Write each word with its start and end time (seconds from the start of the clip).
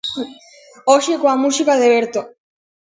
Hoxe, 0.91 1.13
coa 1.21 1.41
música 1.43 1.73
de 1.79 1.87
Berto. 1.93 2.21